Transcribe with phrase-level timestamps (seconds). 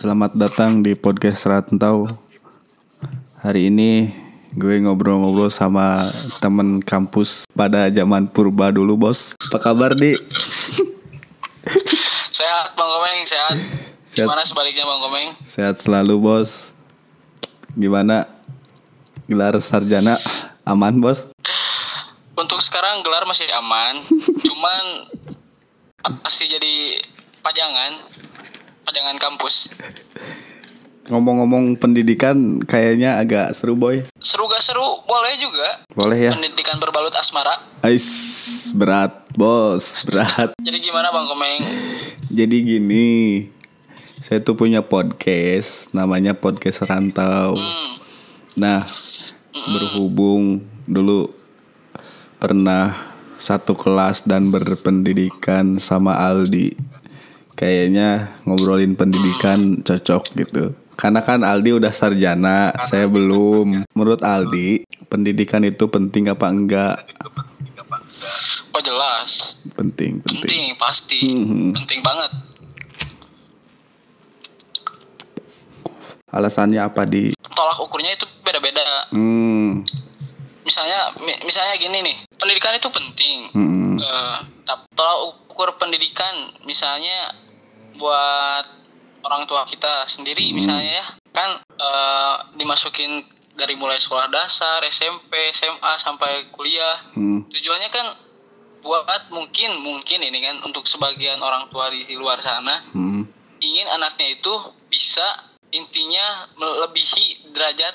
[0.00, 2.08] Selamat datang di podcast Rantau.
[3.44, 4.08] Hari ini
[4.56, 6.08] gue ngobrol-ngobrol sama
[6.40, 9.36] temen kampus pada zaman purba dulu, Bos.
[9.36, 10.16] Apa kabar, Di?
[12.32, 13.60] Sehat Bang Komeng, sehat.
[14.08, 14.24] Sehat.
[14.24, 15.36] Gimana sebaliknya Bang Komeng?
[15.44, 16.72] Sehat selalu, Bos.
[17.76, 18.24] Gimana?
[19.28, 20.16] Gelar sarjana
[20.64, 21.28] aman, Bos?
[22.40, 24.00] Untuk sekarang gelar masih aman,
[24.48, 25.12] cuman
[26.24, 27.04] masih jadi
[27.44, 28.00] pajangan,
[28.90, 29.70] pajangan kampus.
[31.06, 34.02] Ngomong-ngomong pendidikan kayaknya agak seru, Boy.
[34.18, 34.82] Seru gak seru?
[35.06, 35.86] Boleh juga.
[35.94, 36.32] Boleh ya?
[36.34, 37.54] Pendidikan berbalut asmara.
[37.86, 38.06] Ais,
[38.74, 40.02] berat, Bos.
[40.02, 40.58] Berat.
[40.58, 41.62] Jadi gimana Bang Komeng?
[42.30, 43.10] Jadi gini,
[44.18, 47.54] saya tuh punya podcast, namanya podcast Rantau.
[47.54, 47.90] Hmm,
[48.58, 48.82] Nah,
[49.54, 51.30] berhubung dulu
[52.42, 56.76] pernah satu kelas dan berpendidikan sama Aldi,
[57.60, 58.08] kayaknya
[58.42, 60.72] ngobrolin pendidikan cocok gitu.
[60.96, 63.84] Karena kan Aldi udah sarjana, saya belum.
[63.92, 66.96] Menurut Aldi, pendidikan itu penting apa enggak?
[68.70, 69.60] oh jelas.
[69.76, 70.40] Penting, penting.
[70.40, 71.20] Penting, pasti.
[71.20, 71.72] Mhm.
[71.74, 72.30] Penting banget.
[76.30, 77.34] Alasannya apa di?
[77.50, 79.10] Tolak ukurnya itu beda-beda.
[79.10, 79.82] Hmm,
[80.62, 83.50] Misalnya, mi- misalnya gini nih, pendidikan itu penting.
[83.50, 86.30] hmm, Eh, tap- tolak ukur pendidikan
[86.62, 87.34] misalnya
[88.00, 88.64] buat
[89.28, 91.06] orang tua kita sendiri misalnya ya.
[91.36, 97.12] Kan eh, dimasukin dari mulai sekolah dasar SMP SMA sampai kuliah.
[97.12, 98.06] Hmm, tujuannya kan
[98.80, 103.28] buat mungkin mungkin ini kan untuk sebagian orang tua di luar sana hmm,
[103.60, 104.54] ingin anaknya itu
[104.88, 107.92] bisa intinya melebihi derajat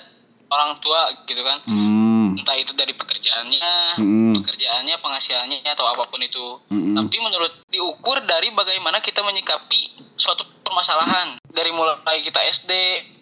[0.54, 1.58] orang tua gitu kan.
[1.66, 6.62] Hmm, entah itu dari pekerjaannya hmm, pekerjaannya, penghasilannya atau apa pun itu.
[6.70, 6.94] Mm-mm.
[6.94, 12.72] Tapi menurut diukur dari bagaimana kita menyikapi suatu permasalahan dari mulai kita SD.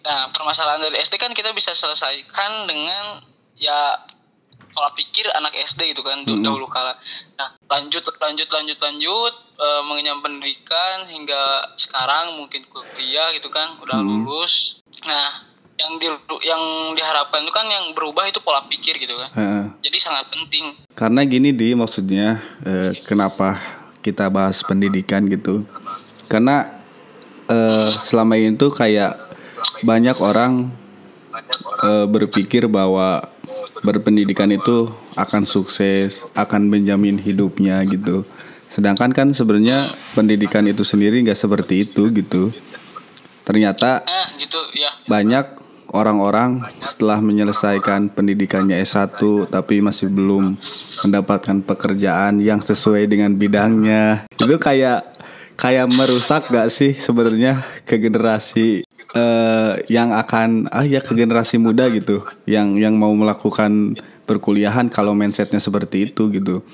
[0.06, 3.26] Nah, permasalahan dari SD kan kita bisa selesaikan dengan
[3.58, 3.98] ya
[4.74, 6.42] pola pikir anak SD gitu kan Mm-mm.
[6.42, 6.94] dahulu kala.
[7.38, 13.98] Nah, lanjut lanjut lanjut lanjut eh, mengenyam pendidikan hingga sekarang mungkin kuliah gitu kan udah
[14.02, 14.06] Mm.
[14.26, 14.78] lulus.
[15.06, 16.06] Nah, yang di
[16.46, 16.62] yang
[16.94, 19.30] diharapkan itu kan yang berubah itu pola pikir gitu kan.
[19.34, 19.64] Heeh.
[19.82, 20.74] Jadi sangat penting.
[20.94, 23.58] Karena gini di maksudnya eh, kenapa
[24.04, 25.64] kita bahas pendidikan gitu?
[26.28, 26.68] Karena
[27.48, 29.16] eh, selama ini tuh kayak
[29.80, 30.68] banyak orang
[31.80, 33.24] eh, berpikir bahwa
[33.80, 38.28] berpendidikan itu akan sukses, akan menjamin hidupnya gitu.
[38.68, 42.52] Sedangkan kan sebenarnya pendidikan itu sendiri nggak seperti itu gitu.
[43.44, 44.02] Ternyata
[45.04, 45.46] banyak
[45.94, 50.58] orang-orang setelah menyelesaikan pendidikannya S1 tapi masih belum
[51.04, 54.24] mendapatkan pekerjaan yang sesuai dengan bidangnya.
[54.40, 55.04] Itu kayak
[55.54, 58.82] kayak merusak gak sih sebenarnya ke generasi
[59.14, 63.94] eh, yang akan ah ya ke generasi muda gitu yang yang mau melakukan
[64.24, 66.64] perkuliahan kalau mindsetnya seperti itu gitu.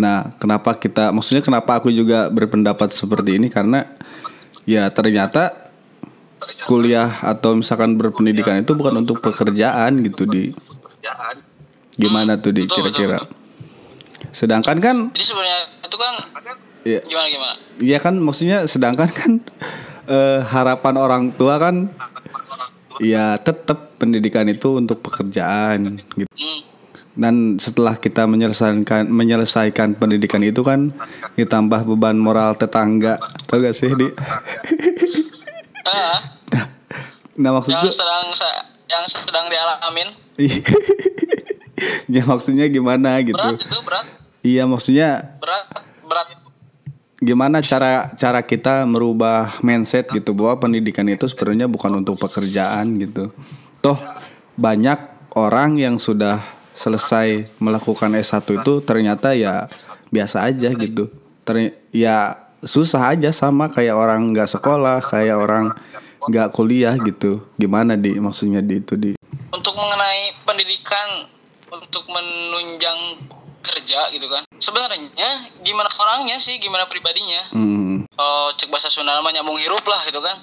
[0.00, 3.84] Nah, kenapa kita maksudnya kenapa aku juga berpendapat seperti ini karena
[4.64, 5.68] ya ternyata
[6.64, 10.54] kuliah atau misalkan berpendidikan itu bukan untuk pekerjaan gitu di
[11.98, 13.20] gimana tuh di kira-kira
[14.32, 16.14] sedangkan kan Jadi sebenarnya itu kan
[16.82, 17.54] ya, gimana gimana?
[17.78, 19.32] ya kan maksudnya sedangkan kan
[20.08, 21.92] eh, harapan orang tua kan
[22.98, 26.32] ya tetap pendidikan itu untuk pekerjaan gitu.
[26.32, 26.60] Hmm.
[27.12, 30.96] dan setelah kita menyelesaikan menyelesaikan pendidikan itu kan
[31.36, 34.08] ditambah beban moral tetangga tau gak sih di?
[35.82, 36.38] Ah,
[37.36, 38.30] nah maksud yang gue sedang
[38.88, 40.08] yang sedang dialamin.
[42.06, 43.34] Ya maksudnya gimana gitu.
[43.34, 44.06] Berat itu berat
[44.42, 45.66] iya maksudnya berat
[46.06, 46.26] berat.
[47.22, 53.30] gimana cara cara kita merubah mindset gitu bahwa pendidikan itu sebenarnya bukan untuk pekerjaan gitu.
[53.78, 53.98] Toh
[54.58, 54.98] banyak
[55.38, 56.42] orang yang sudah
[56.74, 59.70] selesai melakukan S1 itu ternyata ya
[60.10, 61.08] biasa aja gitu.
[61.46, 65.74] Ter ya susah aja sama kayak orang nggak sekolah kayak orang
[66.26, 67.42] nggak kuliah gitu.
[67.58, 68.18] Gimana di?
[68.18, 69.10] Maksudnya di itu di?
[69.54, 71.26] Untuk mengenai pendidikan
[71.72, 72.98] untuk menunjang
[73.62, 74.42] kerja gitu kan.
[74.54, 77.48] Sebenarnya gimana orangnya sih, gimana pribadinya.
[77.50, 80.42] hmm, Kalau cek bahasa Sunda mah nyambung hirup lah gitu kan.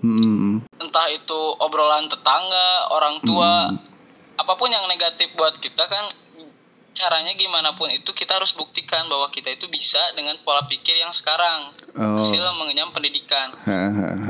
[0.00, 3.70] hmm, Entah itu obrolan tetangga, orang tua,
[4.34, 6.04] apa pun yang negatif buat kita kan
[6.92, 11.12] caranya gimana pun itu kita harus buktikan bahwa kita itu bisa dengan pola pikir yang
[11.12, 12.20] sekarang Oh.
[12.20, 13.52] hasil mengenyam pendidikan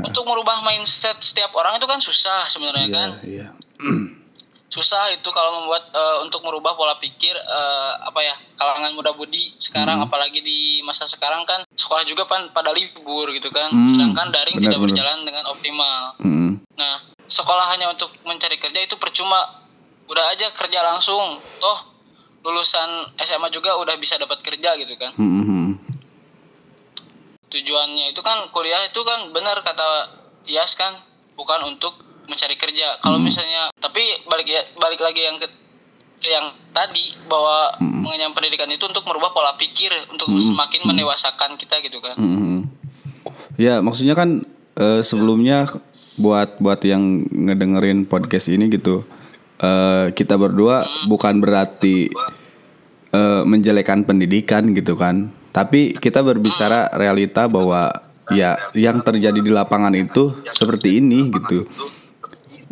[0.01, 3.51] untuk merubah mindset setiap orang itu kan susah sebenarnya kan iya iya
[4.67, 9.55] susah itu kalau membuat eh, untuk merubah pola pikir eh, apa ya kalangan muda budi
[9.57, 10.07] sekarang Hmm.
[10.07, 14.59] apalagi di masa sekarang kan sekolah juga pan pada libur gitu kan Hmm, sedangkan daring
[14.59, 14.87] benar, tidak benar.
[14.91, 16.51] berjalan dengan optimal Mm-mm.
[16.75, 19.63] nah sekolah hanya untuk mencari kerja itu percuma
[20.07, 21.79] udah aja kerja langsung toh
[22.43, 22.87] lulusan
[23.19, 25.79] SMA juga udah bisa dapat kerja gitu kan Mm-mm.
[27.47, 30.11] tujuannya itu kan kuliah itu kan benar kata
[30.43, 30.95] Tias kan
[31.35, 31.95] bukan untuk
[32.27, 32.99] mencari kerja.
[33.01, 35.49] Kalau misalnya tapi balik ya balik lagi yang ke,
[36.27, 41.99] yang tadi bahwa mengenyam pendidikan itu untuk merubah pola pikir untuk semakin mendewasakan kita gitu
[42.03, 42.15] kan.
[42.19, 42.67] Mm-mm.
[43.57, 44.45] Ya maksudnya kan
[44.77, 45.71] eh, sebelumnya
[46.17, 49.05] buat buat yang ngedengerin podcast ini gitu
[49.61, 52.09] eh, kita berdua bukan berarti
[53.13, 55.33] eh, menjelekan pendidikan gitu kan.
[55.57, 57.89] Tapi kita berbicara realita bahwa
[58.35, 61.67] ya yang terjadi di lapangan itu seperti ini gitu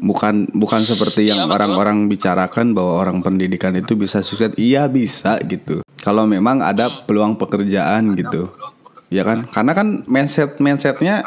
[0.05, 4.53] bukan bukan seperti yang orang-orang bicarakan bahwa orang pendidikan itu bisa sukses.
[4.61, 5.81] Iya bisa gitu.
[6.05, 8.53] Kalau memang ada peluang pekerjaan gitu.
[9.09, 9.49] ya kan?
[9.49, 11.25] Karena kan mindset mindsetnya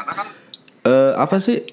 [0.85, 1.65] eh, apa sih?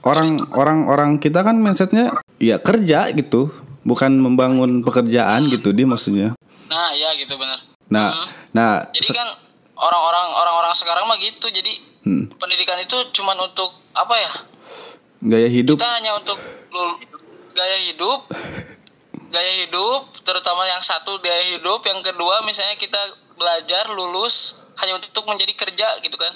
[0.00, 3.52] Orang orang orang kita kan mindsetnya ya kerja gitu.
[3.84, 6.28] Bukan membangun pekerjaan gitu dia maksudnya.
[6.72, 8.28] Nah ya gitu benar nah Hmm.
[8.52, 9.28] nah jadi kan
[9.80, 11.48] orang-orang orang-orang sekarang mah gitu.
[11.48, 11.72] Jadi
[12.04, 14.32] hmm, pendidikan itu cuman untuk apa ya
[15.22, 15.76] gaya hidup.
[15.78, 16.38] Kita hanya untuk
[17.54, 18.20] gaya hidup.
[19.28, 21.84] Gaya hidup terutama yang satu gaya hidup.
[21.84, 22.98] Yang kedua misalnya kita
[23.36, 26.32] belajar lulus hanya untuk menjadi kerja gitu kan?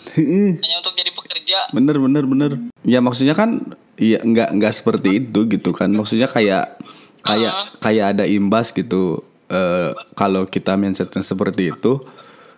[0.61, 1.73] Hanya untuk jadi pekerja.
[1.73, 2.51] Bener bener bener.
[2.83, 3.63] Ya maksudnya kan
[3.97, 5.89] iya nggak nggak seperti itu gitu kan?
[5.89, 6.77] Maksudnya kayak
[7.23, 9.23] kayak kayak ada imbas gitu.
[9.53, 12.01] Eh, kalau kita mindsetnya seperti itu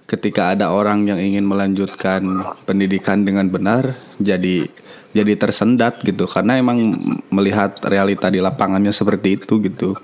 [0.07, 2.23] ketika ada orang yang ingin melanjutkan
[2.69, 4.69] pendidikan dengan benar jadi
[5.15, 6.27] jadi tersendat gitu.
[6.27, 6.99] Karena emang
[7.31, 9.95] melihat realita di lapangannya seperti itu gitu.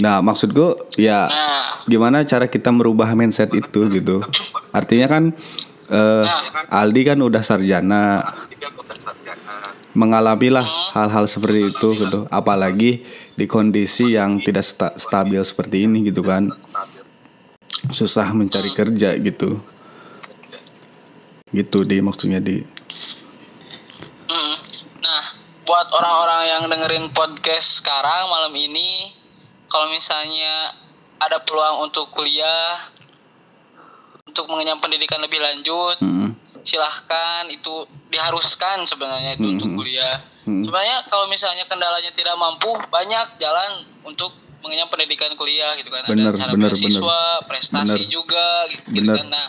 [0.00, 1.28] Nah maksud gue ya
[1.84, 4.24] gimana cara kita merubah mindset itu gitu?
[4.72, 5.22] Artinya kan
[5.92, 6.24] eh,
[6.72, 8.24] Aldi kan udah sarjana
[9.92, 10.64] mengalami lah
[10.96, 12.24] hal-hal seperti itu gitu.
[12.32, 13.04] Apalagi
[13.36, 16.48] di kondisi yang tidak sta- stabil seperti ini gitu kan.
[17.92, 19.60] Susah mencari kerja gitu.
[21.50, 22.62] Gitu di maksudnya di
[25.70, 29.14] buat orang-orang yang dengerin podcast sekarang malam ini
[29.70, 30.74] kalau misalnya
[31.22, 32.90] ada peluang untuk kuliah
[34.26, 36.34] untuk mengenyam pendidikan lebih lanjut Mm-mm.
[36.66, 40.18] silahkan itu diharuskan sebenarnya itu untuk kuliah.
[40.42, 40.66] Hmm.
[40.66, 44.34] Sebenarnya kalau misalnya kendalanya tidak mampu banyak jalan untuk
[44.66, 46.02] mengenyam pendidikan kuliah gitu kan.
[46.10, 47.46] Bener, Ada cara bener, beasiswa, bener.
[47.46, 48.10] prestasi Bener.
[48.10, 49.26] juga gitu, gitu kan.
[49.30, 49.46] Nah,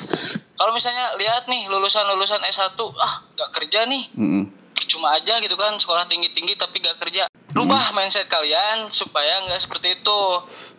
[0.53, 4.60] kalau misalnya lihat nih lulusan-lulusan S1 ah gak kerja nih Mm-mm.
[4.87, 7.27] Cuma aja gitu kan sekolah tinggi-tinggi tapi gak kerja.
[7.51, 10.21] Rubah mindset kalian supaya nggak seperti itu.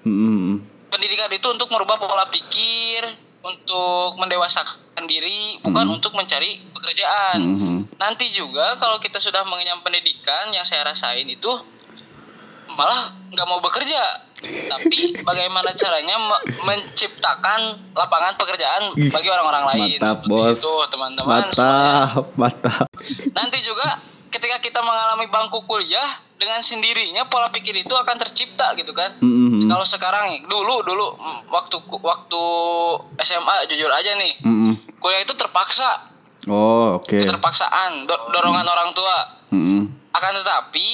[0.08, 0.64] Mm-mm.
[0.92, 3.00] pendidikan itu untuk merubah pola pikir
[3.40, 7.38] untuk mendewasakan diri bukan untuk mencari pekerjaan.
[7.40, 7.78] Mhm.
[7.96, 11.48] nanti juga kalau kita sudah mengenyam pendidikan yang saya rasain itu
[12.76, 14.00] malah nggak mau bekerja
[14.42, 17.60] tapi bagaimana caranya me- menciptakan
[17.92, 19.96] lapangan pekerjaan bagi orang-orang lain?
[19.96, 20.58] Mantap Seperti bos.
[20.58, 22.86] itu teman-teman supaya mantap mantap.
[23.32, 23.88] Nanti juga
[24.28, 29.14] ketika kita mengalami bangku kuliah dengan sendirinya pola pikir itu akan tercipta gitu kan.
[29.18, 29.62] Mm-mm.
[29.64, 32.42] kalau sekarang nih dulu dulu mm, waktu waktu
[33.20, 34.74] SMA jujur aja nih Mm-mm.
[34.98, 36.10] kuliah itu terpaksa.
[36.44, 37.14] Oh oke.
[37.14, 39.16] Keterpaksaan do- dorongan orang tua.
[39.50, 39.86] Mm-mm.
[40.10, 40.88] akan tetapi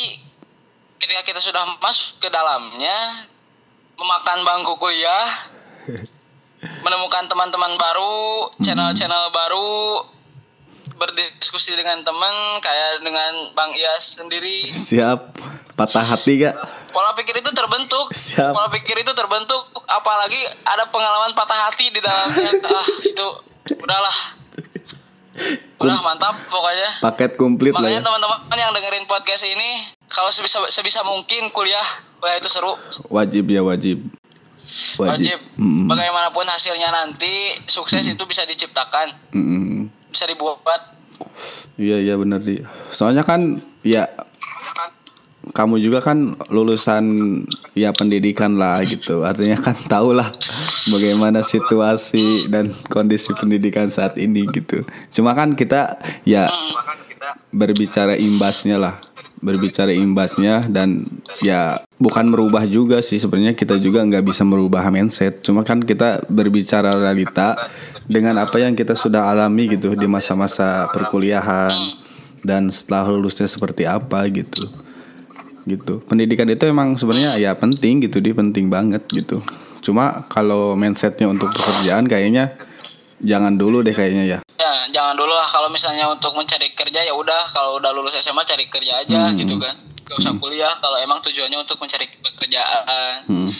[0.99, 3.25] ketika kita sudah masuk ke dalamnya
[3.99, 5.51] memakan bangku kuliah.
[6.87, 10.07] Menemukan teman-teman baru channel-channel baru.
[10.99, 14.67] Berdiskusi dengan teman kayak dengan Bang Iyas sendiri.
[14.67, 15.39] Siap.
[15.79, 16.59] Patah hati gak?
[16.91, 18.11] Pola pikir itu terbentuk.
[18.11, 18.51] Siap.
[18.51, 23.27] pola pikir itu terbentuk apalagi ada pengalaman patah hati di dalamnya ah itu
[23.79, 24.17] udahlah.
[25.79, 26.99] Udah mantap pokoknya.
[26.99, 28.03] Paket komplit lah ya.
[28.03, 31.87] makanya teman-teman yang dengerin podcast ini kalau sebisa sebisa mungkin kuliah
[32.19, 32.75] kuliah itu seru
[33.09, 34.03] wajib ya wajib
[34.99, 35.87] wajib Mm-mm.
[35.91, 39.91] bagaimanapun hasilnya nanti sukses itu bisa diciptakan Mm-mm.
[40.11, 40.99] bisa dibuat
[41.79, 42.59] Iya iya bener di.
[42.91, 44.11] Soalnya kan ya
[45.55, 47.05] kamu juga kan lulusan
[47.79, 49.23] ya pendidikan lah gitu.
[49.23, 50.35] Artinya kan tahu lah
[50.91, 54.83] bagaimana situasi dan kondisi pendidikan saat ini gitu.
[55.15, 56.51] Cuma kan kita ya
[57.55, 58.95] berbicara imbasnya lah.
[59.39, 61.07] Berbicara imbasnya dan
[61.39, 65.43] ya bukan merubah juga sih sebenarnya kita juga nggak bisa merubah mindset.
[65.47, 67.71] Cuma kan kita berbicara realita
[68.09, 71.71] dengan apa yang kita sudah alami gitu di masa-masa perkuliahan
[72.43, 74.67] dan setelah lulusnya seperti apa gitu.
[75.69, 76.01] gitu.
[76.09, 79.45] Pendidikan itu emang sebenarnya ya penting gitu, di penting banget gitu.
[79.85, 82.57] Cuma kalau mindsetnya untuk pekerjaan kayaknya
[83.23, 84.39] jangan dulu deh kayaknya ya.
[84.89, 88.41] Ya, jangan dulu lah kalau misalnya untuk mencari kerja ya udah kalau udah lulus SMA
[88.49, 89.37] cari kerja aja Hmm.
[89.37, 89.77] gitu kan.
[90.09, 93.29] Gak usah kuliah kalau emang tujuannya untuk mencari pekerjaan.
[93.29, 93.53] Hmm.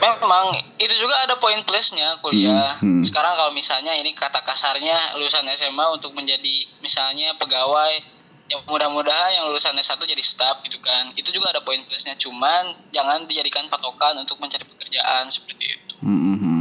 [0.00, 2.80] Memang itu juga ada poin plusnya kuliah.
[2.80, 3.04] Hmm, hmm.
[3.04, 8.00] Sekarang kalau misalnya ini kata kasarnya lulusan SMA untuk menjadi misalnya pegawai
[8.48, 11.12] yang mudah-mudahan yang lulusan S1 jadi staff gitu kan.
[11.12, 12.16] Itu juga ada poin plusnya.
[12.16, 15.94] Cuman jangan dijadikan patokan untuk mencari pekerjaan seperti itu.
[16.00, 16.59] Hmm, hmm, hmm.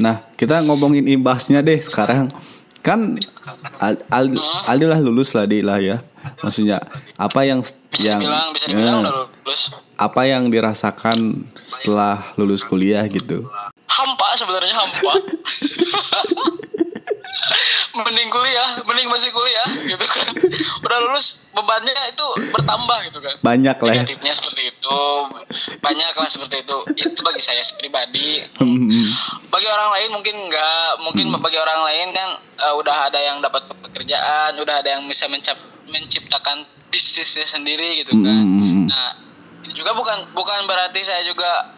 [0.00, 2.32] Nah, kita ngomongin imbasnya deh sekarang.
[2.80, 3.20] Kan
[3.76, 6.00] Al- Al- Aldi lah lulus lah di lah ya.
[6.40, 6.80] Maksudnya
[7.14, 9.60] apa yang Bisa yang dibilang bisa ya, dibilang udah lulus.
[9.94, 11.18] apa yang dirasakan
[11.54, 13.44] setelah lulus kuliah gitu?
[13.86, 15.12] Hampa sebenarnya hampa.
[17.92, 20.30] mending kuliah, mending masih kuliah gitu kan.
[20.80, 23.34] Udah lulus bebannya itu bertambah gitu kan.
[23.42, 24.02] Banyak lah ya.
[24.02, 24.98] Negatifnya seperti itu.
[25.80, 26.76] Banyak lah seperti itu.
[26.96, 28.44] Itu bagi saya pribadi.
[28.58, 29.10] Hmm,
[29.50, 33.66] Bagi orang lain mungkin enggak, mungkin bagi orang lain kan eh, udah ada yang dapat
[33.66, 35.58] pekerjaan, udah ada yang bisa mencap-
[35.90, 38.42] menciptakan bisnisnya sendiri gitu kan.
[38.42, 38.86] Hmm.
[38.86, 39.10] Nah,
[39.66, 41.74] ini juga bukan bukan berarti saya juga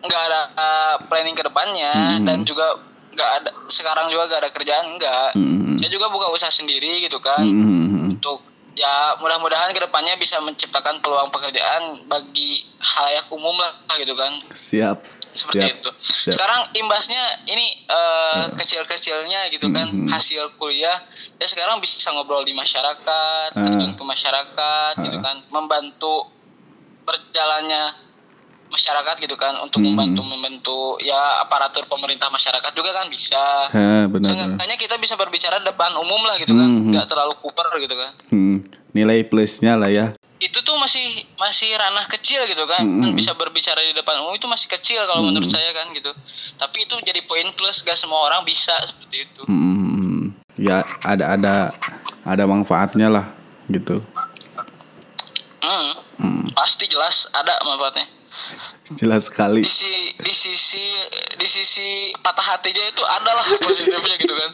[0.00, 2.24] nggak ada uh, planning ke depannya Hmm.
[2.24, 2.72] dan juga
[3.20, 5.30] nggak ada sekarang juga nggak ada kerjaan enggak.
[5.36, 5.76] Hmm.
[5.76, 8.16] Saya juga buka usaha sendiri gitu kan Hmm.
[8.16, 8.40] untuk
[8.72, 15.04] ya mudah-mudahan ke depannya bisa menciptakan peluang pekerjaan bagi halayak umum lah gitu kan Siap.
[15.30, 15.76] seperti Siap.
[15.76, 15.90] itu.
[16.00, 16.32] Siap.
[16.32, 20.08] Sekarang imbasnya ini eh, kecil-kecilnya gitu kan Mhm.
[20.08, 20.96] hasil kuliah
[21.36, 23.58] ya sekarang bisa ngobrol di masyarakat, Ah.
[23.58, 25.24] terjun ke masyarakat gitu Ah.
[25.24, 26.28] kan, membantu
[27.02, 28.09] berjalannya
[28.70, 29.86] masyarakat gitu kan untuk Mhm.
[29.92, 33.42] membantu membantu ya aparatur pemerintah masyarakat juga kan bisa.
[33.68, 34.30] Ha, benar.
[34.30, 36.94] Seenggaknya kita bisa berbicara depan umum lah gitu kan, Mhm.
[36.94, 38.10] nggak terlalu kuper gitu kan.
[38.30, 38.62] Hmm,
[38.92, 40.06] nilai plusnya lah ya.
[40.40, 41.04] itu tuh masih
[41.36, 43.04] masih ranah kecil gitu kan Mm-mm.
[43.04, 46.08] Kan bisa berbicara di depan umum itu masih kecil kalau menurut saya kan gitu
[46.56, 51.54] tapi itu jadi poin plus gak semua orang bisa seperti itu Hmm, ya ada ada
[52.24, 53.28] ada manfaatnya lah
[53.68, 54.00] gitu.
[55.60, 58.08] Hmm, pasti jelas ada manfaatnya
[58.92, 59.62] Jelas sekali.
[59.62, 60.82] di si di sisi
[61.34, 64.50] di sisi patah hatinya itu ada lah positifnya gitu kan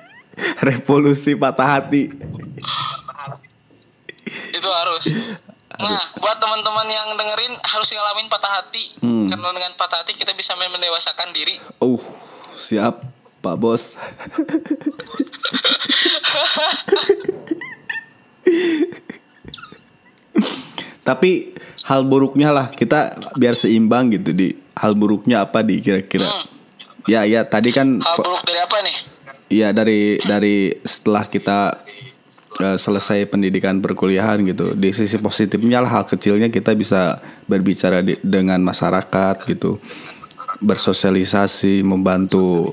[0.66, 2.10] Revolusi patah hati.
[4.50, 5.04] itu harus
[5.74, 9.26] nah buat teman-teman yang dengerin harus ngalamin patah hati Hmm.
[9.26, 11.98] karena dengan patah hati kita bisa mendewasakan diri Uh,
[12.56, 13.02] siap
[13.40, 13.98] Pak Bos.
[21.04, 21.52] Tapi
[21.84, 22.66] hal buruknya lah.
[22.72, 26.28] Kita biar seimbang gitu di hal buruknya apa di kira-kira.
[26.28, 26.46] Hmm.
[27.04, 28.96] Ya ya tadi kan hal buruk dari apa nih?
[29.52, 31.84] Iya dari dari setelah kita
[32.64, 34.72] eh, selesai pendidikan perkuliahan gitu.
[34.72, 39.76] Di sisi positifnya lah hal kecilnya kita bisa berbicara di- dengan masyarakat gitu.
[40.64, 42.72] Bersosialisasi membantu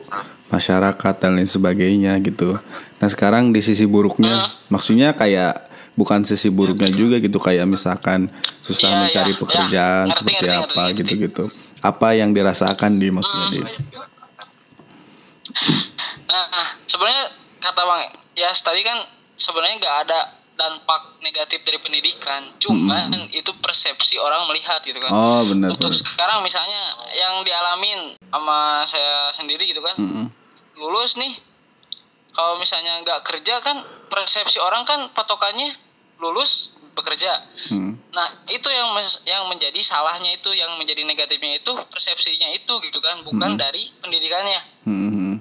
[0.51, 2.59] masyarakat dan lain sebagainya gitu.
[2.99, 5.70] Nah sekarang di sisi buruknya maksudnya kayak
[6.01, 8.33] bukan sisi buruknya juga gitu kayak misalkan
[8.65, 10.09] susah Iya, mencari iya, pekerjaan iya.
[10.09, 11.43] Ngerti, seperti ngerti, apa ngerti, gitu gitu
[11.85, 13.61] apa yang dirasakan di maksudnya di
[16.31, 17.23] Nah, sebenarnya
[17.59, 18.01] kata Bang
[18.39, 18.97] Yas tadi kan
[19.35, 20.19] sebenarnya nggak ada
[20.55, 25.09] dampak negatif dari pendidikan, cuman itu persepsi orang melihat gitu kan.
[25.09, 26.05] oh benar Untuk benar.
[26.05, 26.81] sekarang misalnya
[27.17, 30.25] yang dialamin sama saya sendiri gitu kan, Mm-mm.
[30.77, 31.33] lulus nih,
[32.31, 35.73] kalau misalnya nggak kerja kan persepsi orang kan patokannya
[36.21, 36.51] lulus
[36.91, 37.41] bekerja.
[37.65, 37.95] Hmm.
[38.09, 42.99] Nah itu yang mes- yang menjadi salahnya itu, yang menjadi negatifnya itu persepsinya itu gitu
[42.99, 45.35] kan, bukan dari pendidikannya Hmm, hmm.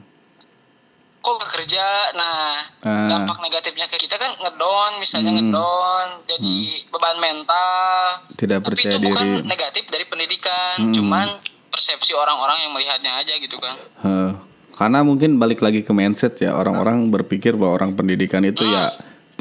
[1.21, 1.85] kok gak kerja
[2.15, 3.05] nah Ah.
[3.07, 5.39] dampak negatifnya ke kita kan ngedon misalnya Hmm.
[5.43, 6.55] ngedon jadi
[6.89, 9.45] beban mental Tidak tapi percaya itu bukan diri.
[9.45, 10.95] negatif dari pendidikan Hmm.
[10.95, 11.27] cuman
[11.69, 14.31] persepsi orang-orang yang melihatnya aja gitu kan Heh,
[14.73, 18.89] karena mungkin balik lagi ke mindset ya orang-orang berpikir bahwa orang pendidikan itu ya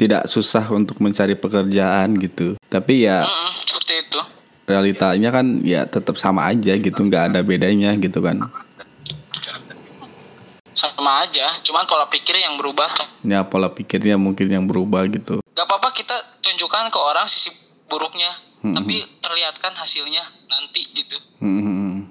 [0.00, 2.56] tidak susah untuk mencari pekerjaan gitu.
[2.66, 4.20] Tapi ya Mm-mm, seperti itu
[4.64, 8.40] realitanya kan ya tetap sama aja gitu, nggak ada bedanya gitu kan.
[10.70, 12.88] sama aja cuman pola pikir yang berubah
[13.20, 15.44] Ya pola pikirnya mungkin yang berubah gitu.
[15.50, 17.52] gak apa-apa kita tunjukkan ke orang sisi
[17.84, 18.72] buruknya Hmm.
[18.72, 22.08] tapi perlihatkan hasilnya nanti gitu Hmm.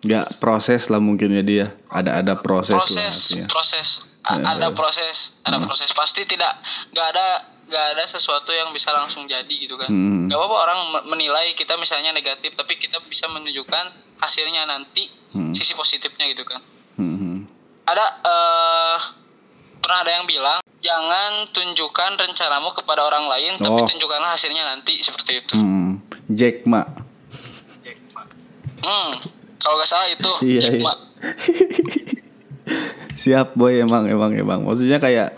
[0.00, 1.66] Ya proses lah mungkinnya dia.
[1.86, 3.46] Ada ada proses, lah proses artinya.
[3.48, 4.74] proses Ya, ada ya.
[4.74, 6.58] proses ada proses pasti tidak
[6.90, 7.26] nggak ada
[7.62, 10.26] nggak ada sesuatu yang bisa langsung jadi gitu kan Hmm.
[10.26, 15.50] nggak apa-apa orang me- menilai kita misalnya negatif tapi kita bisa menunjukkan hasilnya nanti Hmm.
[15.50, 16.58] sisi positifnya gitu kan
[16.94, 17.46] Hmm.
[17.84, 18.98] ada eh
[19.78, 23.86] pernah ada yang bilang jangan tunjukkan rencanamu kepada orang lain tapi Oh.
[23.86, 26.82] tunjukkanlah hasilnya nanti seperti itu Hmm, Jack Ma.
[28.76, 29.10] hmm
[29.56, 30.82] kalau nggak salah itu Iya, Jack iya.
[30.82, 30.92] Ma.
[33.16, 34.60] Siap boy emang emang emang.
[34.62, 35.34] Maksudnya kayak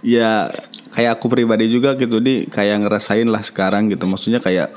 [0.00, 0.48] ya
[0.94, 4.06] kayak aku pribadi juga gitu di kayak ngerasain lah sekarang gitu.
[4.06, 4.72] Maksudnya kayak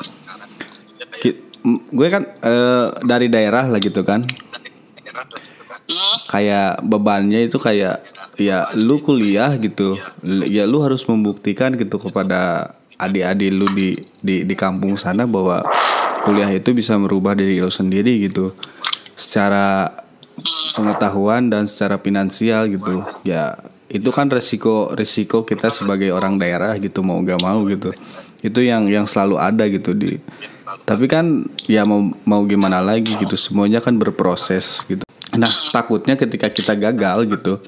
[1.21, 1.39] ki-
[1.91, 4.25] gue kan eh, dari daerah lah gitu kan.
[5.91, 8.00] Hmm, Kayak bebannya itu kayak
[8.39, 10.00] ya lu kuliah gitu.
[10.48, 15.65] Ya lu harus membuktikan gitu kepada adik-adik lu di di di kampung sana bahwa
[16.24, 18.55] kuliah itu bisa merubah diri lu sendiri gitu.
[19.19, 19.89] Secara
[20.75, 23.05] pengetahuan dan secara finansial gitu.
[23.25, 23.57] Ya
[23.91, 27.91] itu kan resiko resiko kita sebagai orang daerah gitu mau gak mau gitu.
[28.41, 30.17] Itu yang yang selalu ada gitu di
[30.88, 35.03] tapi kan ya mau mau gimana lagi gitu semuanya kan berproses gitu.
[35.36, 37.60] Nah takutnya ketika kita gagal gitu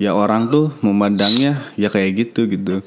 [0.00, 2.80] ya orang tuh memandangnya ya kayak gitu gitu.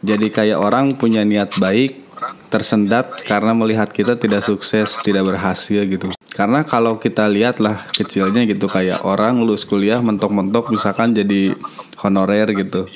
[0.00, 2.00] Jadi kayak orang punya niat baik
[2.48, 6.10] tersendat karena melihat kita tidak sukses, tidak berhasil gitu.
[6.30, 11.58] Karena kalau kita lihat lah kecilnya gitu kayak orang lulus kuliah mentok-mentok misalkan jadi
[11.98, 12.86] honorer gitu.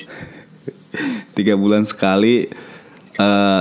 [1.35, 2.47] Tiga bulan sekali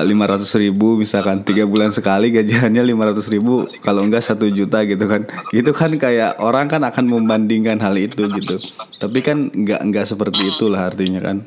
[0.07, 1.43] lima ratus ribu misalkan.
[1.43, 5.27] Tiga bulan sekali gajiannya lima ratus ribu kalau enggak satu juta gitu kan.
[5.51, 8.63] Itu kan kayak orang kan akan membandingkan hal itu gitu.
[9.03, 11.47] Tapi kan enggak enggak seperti itulah artinya kan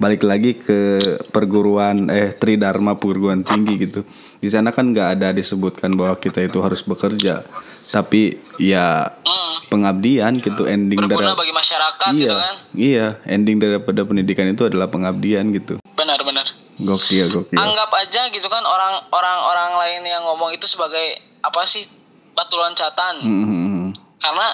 [0.00, 0.98] balik lagi ke
[1.30, 4.00] perguruan eh Tridharma perguruan tinggi gitu.
[4.42, 7.46] Di sana kan nggak ada disebutkan bahwa kita itu harus bekerja.
[7.92, 9.68] Tapi ya hmm.
[9.68, 12.54] pengabdian gitu ending dari bagi masyarakat iya gitu kan?
[12.72, 15.76] iya ending daripada pendidikan itu adalah pengabdian gitu.
[15.92, 16.48] Benar-benar
[16.80, 17.56] gokil gokil.
[17.60, 21.84] Anggap aja gitu kan orang orang orang lain yang ngomong itu sebagai apa sih
[22.32, 23.20] batu loncatan.
[23.20, 23.88] Hmm, hmm, hmm.
[24.24, 24.48] karena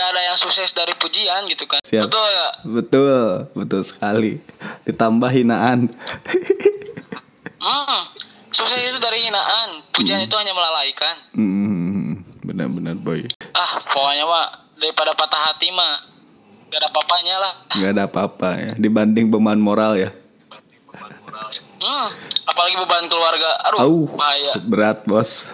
[0.00, 2.08] gak ada yang sukses dari pujian gitu kan Siap.
[2.08, 3.20] betul ya Betul,
[3.54, 4.40] betul sekali.
[4.82, 5.92] Ditambah hinaan.
[7.58, 8.00] hmm.
[8.48, 13.28] sukses itu dari hinaan pujian itu hanya melalaikan Hmm, Benar-benar boy.
[13.52, 16.08] ah pokoknya mah daripada patah hati mah
[16.66, 18.72] gak ada papanya lah Gak ada apa-apa ya.
[18.74, 20.10] Dibanding beban moral ya.
[21.78, 22.06] hmm.
[22.44, 25.52] apalagi beban keluarga aduh Auh, bahaya berat bos.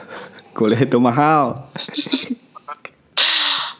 [0.52, 1.68] Kuliah itu mahal.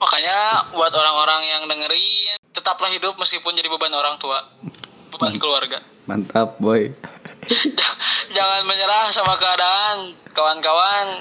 [0.00, 4.42] makanya buat orang-orang yang dengerin tetaplah hidup meskipun jadi beban orang tua.
[5.12, 5.84] Beban keluarga.
[6.08, 6.90] Mantap boy.
[8.36, 10.16] jangan menyerah sama keadaan.
[10.32, 11.20] Kawan-kawan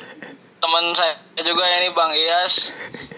[0.60, 2.72] teman saya juga ini Bang Iyas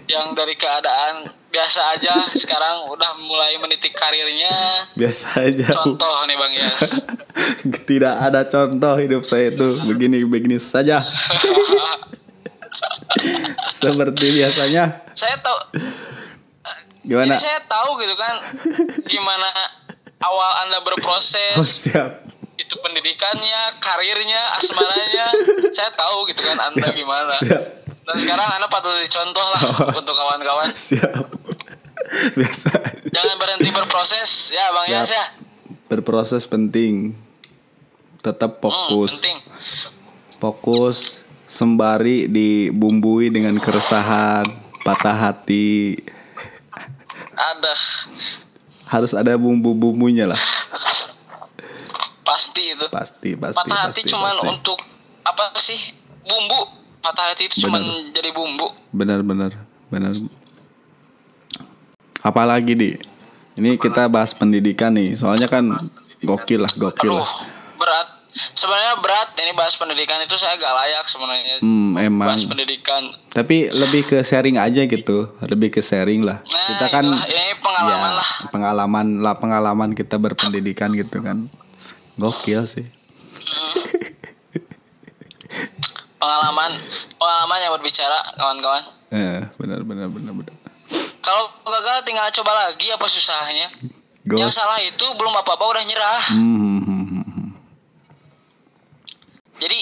[0.07, 2.13] yang dari keadaan biasa aja.
[2.33, 4.87] Sekarang udah mulai menitik karirnya.
[4.95, 5.67] Biasa aja.
[5.75, 6.81] contoh nih Bang Iyas
[7.89, 9.83] Tidak ada contoh hidup saya itu.
[9.83, 11.03] Begini-begini saja.
[13.71, 15.03] Seperti biasanya.
[15.11, 15.57] saya tahu
[17.01, 17.33] Gimana?
[17.33, 18.35] jadi saya tahu gitu kan
[19.03, 19.49] gimana
[20.19, 22.29] awal anda Oh, berproses siap.
[22.55, 25.33] itu pendidikannya karirnya asmaranya
[25.67, 26.93] saya tahu gitu kan anda Siap.
[26.93, 27.63] gimana Siap.
[28.01, 31.25] dan sekarang anda patut dicontoh lah untuk kawan-kawan Siap.
[32.31, 32.69] Biasa.
[33.07, 34.85] jangan berhenti berproses ya Bang.
[34.85, 35.25] Iyas ya
[35.87, 37.11] Berproses penting.
[38.19, 39.11] Tetap Hmm, fokus.
[39.17, 39.37] penting
[40.37, 40.97] Fokus
[41.51, 44.47] sembari dibumbui dengan keresahan,
[44.81, 45.99] patah hati.
[47.35, 47.73] ada
[48.87, 50.39] Harus ada bumbu-bumbunya lah.
[52.21, 53.57] pasti itu Pasti, pasti.
[53.59, 54.47] patah hati pasti, cuman pasti.
[54.47, 54.79] untuk
[55.21, 55.79] apa sih
[56.23, 56.63] bumbu
[56.99, 58.15] patah hati itu cuman Benar.
[58.15, 59.51] jadi bumbu Benar, benar,
[59.87, 60.13] benar.
[62.21, 62.91] Apalagi di?
[63.57, 65.17] Ini kita bahas pendidikan nih.
[65.17, 65.65] Soalnya kan
[66.21, 67.31] gokil lah, gokil aduh lah.
[67.75, 68.07] berat
[68.53, 72.27] sebenarnya berat ini bahas pendidikan itu saya gak layak sebenarnya Hmm, emang.
[72.27, 76.39] bahas pendidikan Tapi lebih ke sharing aja gitu, lebih ke sharing lah.
[76.41, 81.47] nah kita kan itulah, ini pengalaman ya, lah pengalaman lah pengalaman kita berpendidikan gitu kan.
[82.15, 82.85] Gokil sih.
[86.15, 86.71] pengalaman
[87.15, 90.55] pengalaman yang berbicara kawan-kawan Eh, benar benar benar benar.
[91.19, 93.67] kalau gagal tinggal coba lagi apa susahnya
[94.29, 94.53] yang Gos.
[94.53, 97.20] salah itu belum apa-apa udah nyerah Hmm, hmm, hmm, hmm, hmm.
[99.61, 99.79] Jadi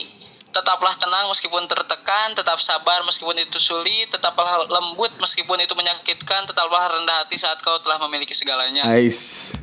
[0.51, 6.91] tetaplah tenang meskipun tertekan, tetap sabar meskipun itu sulit, tetaplah lembut meskipun itu menyakitkan, tetaplah
[6.91, 8.83] rendah hati saat kau telah memiliki segalanya.
[8.91, 9.55] Ais.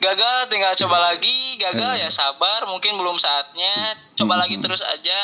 [0.00, 5.18] Gagal tinggal coba lagi, gagal ya sabar, mungkin belum saatnya, coba lagi terus aja.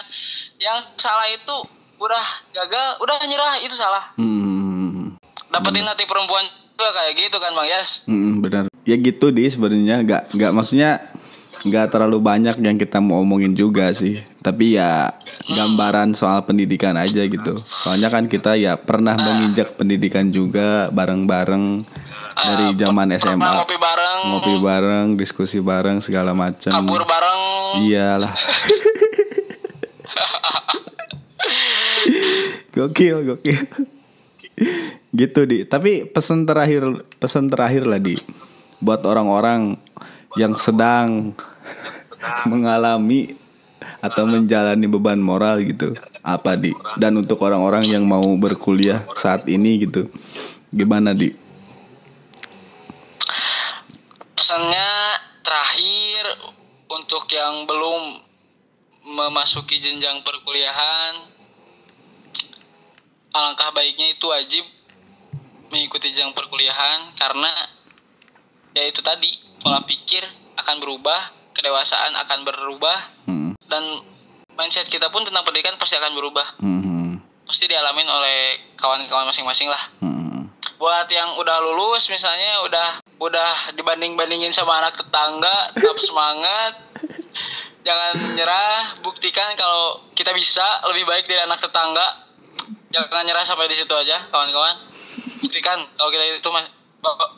[0.61, 1.57] Yang salah itu
[1.96, 4.12] udah gagal, udah nyerah itu salah.
[4.18, 5.16] Hmm,
[5.48, 6.44] Dapetin hati perempuan
[6.75, 8.03] juga kayak gitu kan Bang Yas.
[8.11, 8.62] hmm, benar.
[8.83, 10.98] Ya gitu di sebenarnya nggak nggak maksudnya
[11.62, 14.18] nggak terlalu banyak yang kita mau omongin juga sih.
[14.42, 15.14] Tapi ya
[15.46, 17.62] gambaran soal pendidikan aja gitu.
[17.87, 21.87] Soalnya kan kita ya pernah menginjak pendidikan juga bareng-bareng
[22.33, 23.51] dari zaman Pernah SMA.
[23.62, 26.72] ngopi bareng, Ngopi bareng, diskusi bareng segala macam.
[26.72, 27.40] kabur bareng.
[27.87, 28.35] Iyalah.
[32.75, 33.62] gokil, gokil.
[35.12, 35.68] gitu di.
[35.68, 38.16] Tapi pesan terakhir, pesan terakhir lah di
[38.83, 39.77] buat orang-orang
[40.40, 41.37] yang sedang
[42.46, 43.35] mengalami
[43.98, 45.94] atau menjalani beban moral gitu.
[46.22, 46.70] Apa di?
[46.94, 50.06] Dan untuk orang-orang yang mau berkuliah saat ini gitu.
[50.70, 51.35] Gimana di?
[54.38, 54.90] Pesannya
[55.42, 56.24] terakhir
[56.90, 58.02] untuk yang belum
[59.02, 61.32] memasuki jenjang perkuliahan
[63.32, 64.64] alangkah baiknya itu wajib
[65.72, 67.48] mengikuti jenjang perkuliahan karena
[68.76, 70.20] ya itu tadi pola pikir
[70.61, 73.52] akan berubah, kedewasaan akan berubah Hmm.
[73.68, 74.02] dan
[74.56, 76.46] mindset kita pun tentang pendidikan pasti akan berubah.
[76.60, 77.20] Hmm.
[77.48, 79.88] Pasti dialamin oleh kawan-kawan masing-masing lah.
[80.00, 80.48] Hmm.
[80.76, 82.88] buat yang udah lulus misalnya udah
[83.22, 86.74] udah dibanding bandingin sama anak tetangga tetap semangat
[87.86, 92.26] jangan nyerah buktikan kalau kita bisa lebih baik dari anak tetangga
[92.90, 94.74] jangan nyerah sampai di situ aja kawan-kawan
[95.38, 96.66] buktikan kalau kita itu mas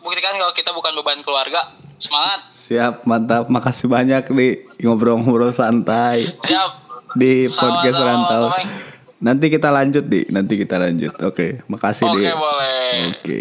[0.00, 3.44] buktikan kalau kita bukan beban keluarga semangat Siap, mantap.
[3.52, 6.80] Makasih banyak nih ngobrol-ngobrol santai siap
[7.12, 8.44] di podcast Sama-sama, Rantau.
[8.50, 8.68] Tomeng.
[9.24, 11.12] Nanti kita lanjut di, nanti kita lanjut.
[11.24, 12.24] Oke, makasih oke di.
[12.33, 13.38] boleh Oke.